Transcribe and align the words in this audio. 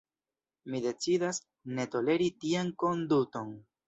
Mi 0.69 0.79
decidas, 0.85 1.39
ne 1.79 1.85
toleri 1.97 2.31
tian 2.45 2.73
konduton. 2.85 3.53